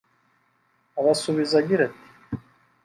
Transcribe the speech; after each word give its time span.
abasubiza 0.99 1.55
agira 1.61 1.83
ati 1.87 2.05